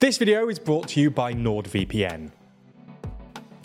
[0.00, 2.30] This video is brought to you by NordVPN.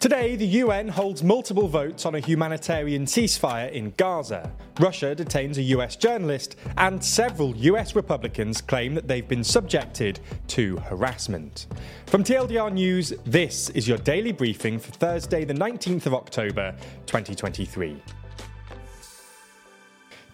[0.01, 4.51] Today, the UN holds multiple votes on a humanitarian ceasefire in Gaza.
[4.77, 10.75] Russia detains a US journalist, and several US Republicans claim that they've been subjected to
[10.79, 11.67] harassment.
[12.07, 16.75] From TLDR News, this is your daily briefing for Thursday, the 19th of October,
[17.05, 17.95] 2023.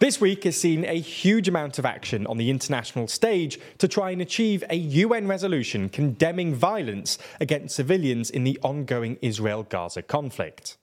[0.02, 4.10] This week has seen a huge amount of action on the international stage to try
[4.10, 10.80] and achieve a UN resolution condemning violence against civilians in the ongoing Israel Gaza conflict.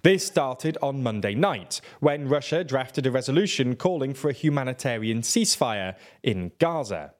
[0.00, 5.96] This started on Monday night when Russia drafted a resolution calling for a humanitarian ceasefire
[6.22, 7.12] in Gaza.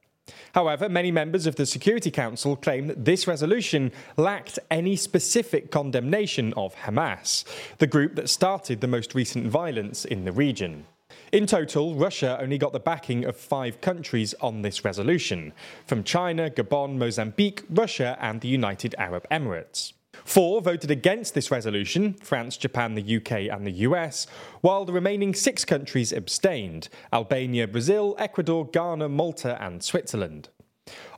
[0.54, 6.54] However, many members of the Security Council claim that this resolution lacked any specific condemnation
[6.54, 7.44] of Hamas,
[7.76, 10.86] the group that started the most recent violence in the region.
[11.34, 15.52] In total, Russia only got the backing of five countries on this resolution
[15.84, 19.94] from China, Gabon, Mozambique, Russia, and the United Arab Emirates.
[20.24, 24.28] Four voted against this resolution France, Japan, the UK, and the US,
[24.60, 30.50] while the remaining six countries abstained Albania, Brazil, Ecuador, Ghana, Malta, and Switzerland.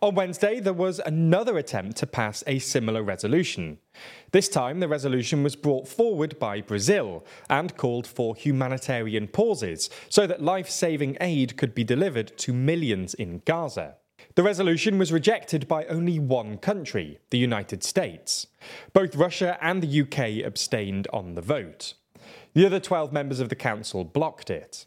[0.03, 3.79] On Wednesday, there was another attempt to pass a similar resolution.
[4.31, 10.27] This time, the resolution was brought forward by Brazil and called for humanitarian pauses so
[10.27, 13.97] that life saving aid could be delivered to millions in Gaza.
[14.35, 18.47] The resolution was rejected by only one country, the United States.
[18.93, 21.95] Both Russia and the UK abstained on the vote.
[22.53, 24.87] The other 12 members of the Council blocked it.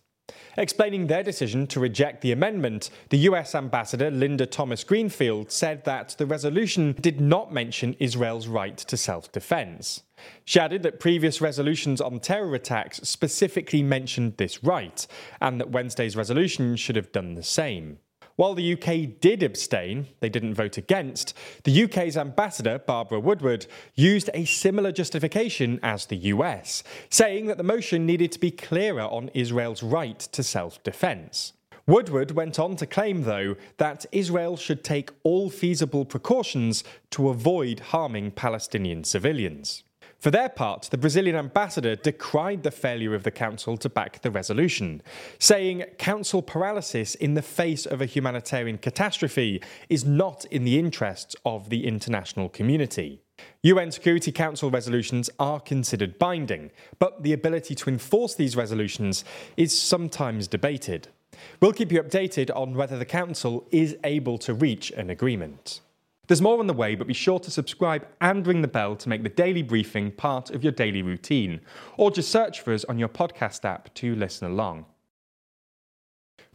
[0.58, 6.16] Explaining their decision to reject the amendment, the US Ambassador Linda Thomas Greenfield said that
[6.18, 10.04] the resolution did not mention Israel's right to self defense.
[10.44, 15.06] She added that previous resolutions on terror attacks specifically mentioned this right,
[15.40, 18.00] and that Wednesday's resolution should have done the same.
[18.40, 21.34] While the UK did abstain, they didn't vote against,
[21.66, 23.66] the UK's ambassador, Barbara Woodward,
[23.96, 29.02] used a similar justification as the US, saying that the motion needed to be clearer
[29.02, 31.52] on Israel's right to self defence.
[31.86, 37.82] Woodward went on to claim, though, that Israel should take all feasible precautions to avoid
[37.92, 39.84] harming Palestinian civilians.
[40.20, 44.30] For their part, the Brazilian ambassador decried the failure of the Council to back the
[44.30, 45.02] resolution,
[45.40, 51.38] saying Council paralysis in the face of a humanitarian catastrophe is not in the interests
[51.46, 53.22] of the international community.
[53.64, 59.24] UN Security Council resolutions are considered binding, but the ability to enforce these resolutions
[59.56, 61.08] is sometimes debated.
[61.62, 65.80] We'll keep you updated on whether the Council is able to reach an agreement.
[66.30, 69.10] There's more on the way, but be sure to subscribe and ring the bell to
[69.10, 71.60] make the daily briefing part of your daily routine,
[71.98, 74.86] or just search for us on your podcast app to listen along.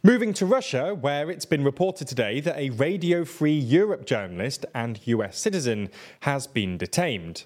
[0.01, 5.05] Moving to Russia, where it's been reported today that a Radio Free Europe journalist and
[5.07, 5.89] US citizen
[6.21, 7.43] has been detained.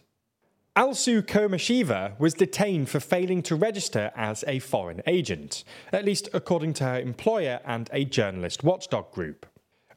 [0.76, 6.74] Alsu Kurmasheva was detained for failing to register as a foreign agent, at least according
[6.74, 9.48] to her employer and a journalist watchdog group.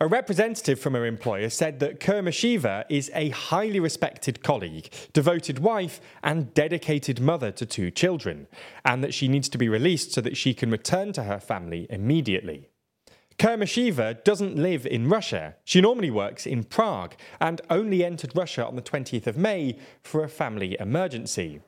[0.03, 6.01] A representative from her employer said that Kurmasheva is a highly respected colleague, devoted wife,
[6.25, 8.49] and dedicated mother to two children,
[8.85, 11.87] and that she needs to be released so that she can return to her family
[11.89, 12.69] immediately.
[13.39, 15.55] Kurmasheva doesn't live in Russia.
[15.63, 20.25] She normally works in Prague and only entered Russia on the 20th of May for
[20.25, 21.61] a family emergency.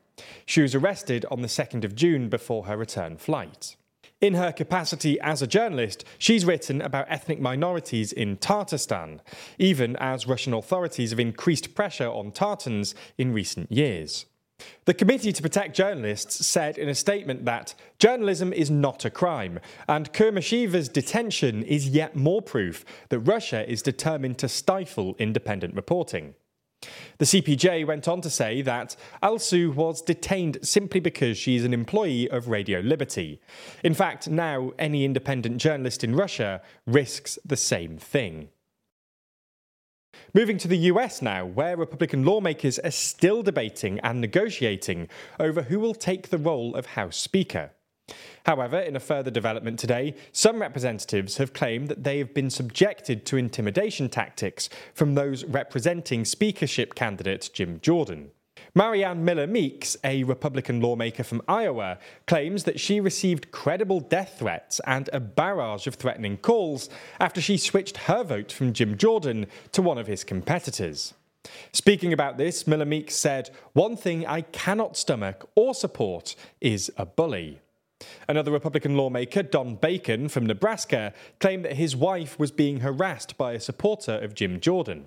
[0.44, 3.76] She was arrested on the 2nd of June before her return flight.
[4.24, 9.20] In her capacity as a journalist, she's written about ethnic minorities in Tatarstan,
[9.58, 14.24] even as Russian authorities have increased pressure on Tatars in recent years.
[14.86, 19.60] The Committee to Protect Journalists said in a statement that journalism is not a crime,
[19.88, 26.32] and Kurmasheva's detention is yet more proof that Russia is determined to stifle independent reporting.
[27.18, 31.74] The CPJ went on to say that Alsu was detained simply because she is an
[31.74, 33.40] employee of Radio Liberty.
[33.82, 38.48] In fact, now any independent journalist in Russia risks the same thing.
[40.32, 45.08] Moving to the US now, where Republican lawmakers are still debating and negotiating
[45.38, 47.70] over who will take the role of House Speaker.
[48.44, 53.24] However, in a further development today, some representatives have claimed that they have been subjected
[53.26, 58.30] to intimidation tactics from those representing speakership candidate Jim Jordan.
[58.76, 64.80] Marianne Miller Meeks, a Republican lawmaker from Iowa, claims that she received credible death threats
[64.84, 69.80] and a barrage of threatening calls after she switched her vote from Jim Jordan to
[69.80, 71.14] one of his competitors.
[71.72, 77.06] Speaking about this, Miller Meeks said, One thing I cannot stomach or support is a
[77.06, 77.60] bully.
[78.28, 83.52] Another Republican lawmaker, Don Bacon from Nebraska, claimed that his wife was being harassed by
[83.52, 85.06] a supporter of Jim Jordan.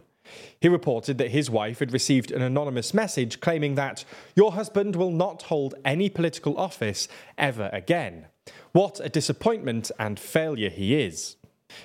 [0.60, 4.04] He reported that his wife had received an anonymous message claiming that
[4.36, 7.08] your husband will not hold any political office
[7.38, 8.28] ever again.
[8.72, 11.38] What a disappointment and failure he is.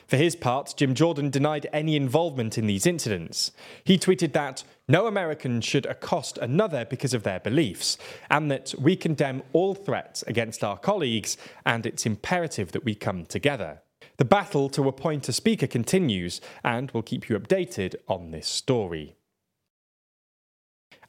[0.07, 3.51] For his part, Jim Jordan denied any involvement in these incidents.
[3.85, 7.99] He tweeted that no American should accost another because of their beliefs,
[8.31, 13.27] and that we condemn all threats against our colleagues, and it's imperative that we come
[13.27, 13.83] together.
[14.19, 19.17] The battle to appoint a speaker continues, and we'll keep you updated on this story.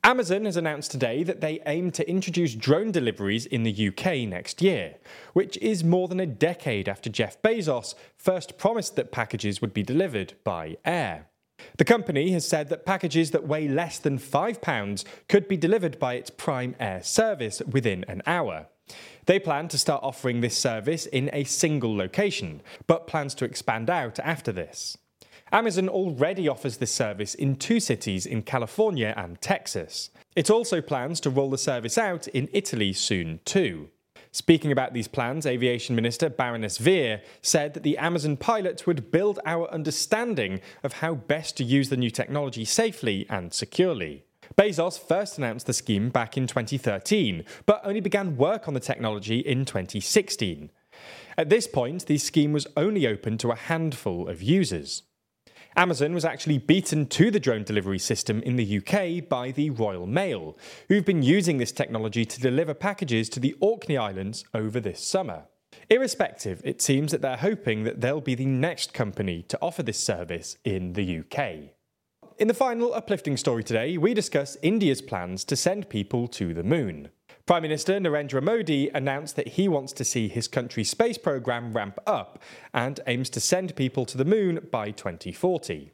[0.06, 4.62] Amazon has announced today that they aim to introduce drone deliveries in the UK next
[4.62, 4.96] year,
[5.32, 9.82] which is more than a decade after Jeff Bezos first promised that packages would be
[9.82, 11.28] delivered by air.
[11.78, 16.16] The company has said that packages that weigh less than £5 could be delivered by
[16.16, 18.68] its Prime Air service within an hour.
[19.26, 23.90] They plan to start offering this service in a single location, but plans to expand
[23.90, 24.98] out after this.
[25.54, 30.10] Amazon already offers this service in two cities in California and Texas.
[30.36, 33.90] It also plans to roll the service out in Italy soon too.
[34.32, 39.40] Speaking about these plans, Aviation Minister Baroness Vere said that the Amazon pilot would build
[39.46, 44.24] our understanding of how best to use the new technology safely and securely.
[44.58, 49.38] Bezos first announced the scheme back in 2013, but only began work on the technology
[49.38, 50.72] in 2016.
[51.38, 55.04] At this point, the scheme was only open to a handful of users.
[55.76, 60.06] Amazon was actually beaten to the drone delivery system in the UK by the Royal
[60.06, 60.56] Mail,
[60.88, 65.46] who've been using this technology to deliver packages to the Orkney Islands over this summer.
[65.90, 70.00] Irrespective, it seems that they're hoping that they'll be the next company to offer this
[70.00, 71.74] service in the UK.
[72.38, 76.64] In the final uplifting story today, we discuss India's plans to send people to the
[76.64, 77.10] moon.
[77.46, 82.00] Prime Minister Narendra Modi announced that he wants to see his country's space programme ramp
[82.08, 82.42] up
[82.74, 85.92] and aims to send people to the moon by 2040.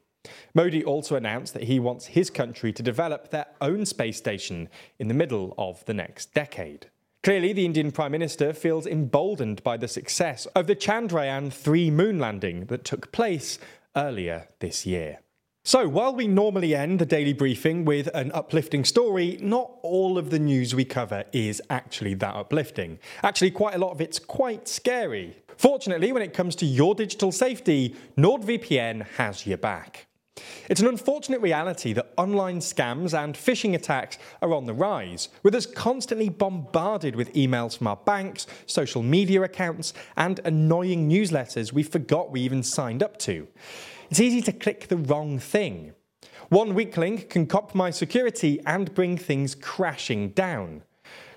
[0.54, 4.70] Modi also announced that he wants his country to develop their own space station
[5.00, 6.92] in the middle of the next decade.
[7.24, 12.20] Clearly, the Indian Prime Minister feels emboldened by the success of the Chandrayaan 3 moon
[12.20, 13.58] landing that took place
[13.96, 15.20] earlier this year.
[15.70, 20.32] So, while we normally end the daily briefing with an uplifting story, not all of
[20.32, 22.98] the news we cover is actually that uplifting.
[23.22, 25.38] Actually, quite a lot of it's quite scary.
[25.58, 30.08] Fortunately, when it comes to your digital safety, NordVPN has your back.
[30.70, 35.54] It's an unfortunate reality that online scams and phishing attacks are on the rise, with
[35.54, 41.84] us constantly bombarded with emails from our banks, social media accounts, and annoying newsletters we
[41.84, 43.48] forgot we even signed up to.
[44.10, 45.94] It's easy to click the wrong thing.
[46.50, 50.82] One weak link can compromise security and bring things crashing down.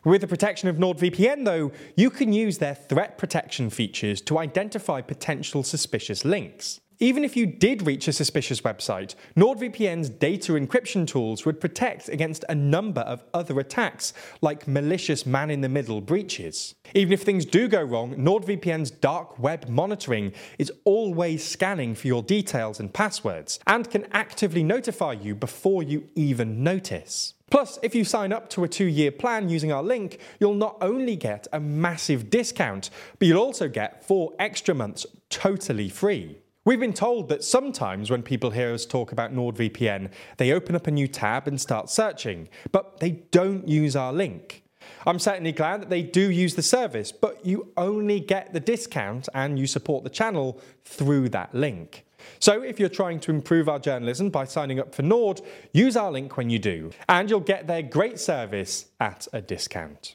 [0.04, 5.02] With the protection of NordVPN, though, you can use their threat protection features to identify
[5.02, 6.80] potential suspicious links.
[6.98, 12.44] Even if you did reach a suspicious website, NordVPN's data encryption tools would protect against
[12.48, 16.74] a number of other attacks, like malicious man in the middle breaches.
[16.94, 22.22] Even if things do go wrong, NordVPN's dark web monitoring is always scanning for your
[22.22, 27.34] details and passwords, and can actively notify you before you even notice.
[27.50, 30.78] Plus, if you sign up to a two year plan using our link, you'll not
[30.80, 32.88] only get a massive discount,
[33.18, 36.38] but you'll also get four extra months totally free.
[36.64, 40.86] We've been told that sometimes when people hear us talk about NordVPN, they open up
[40.86, 44.62] a new tab and start searching, but they don't use our link.
[45.04, 49.28] I'm certainly glad that they do use the service, but you only get the discount
[49.34, 52.04] and you support the channel through that link.
[52.38, 55.40] So if you're trying to improve our journalism by signing up for Nord,
[55.72, 60.14] use our link when you do, and you'll get their great service at a discount.